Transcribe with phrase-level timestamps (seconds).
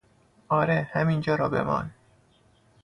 [0.49, 1.89] آره، همینجا را بمال!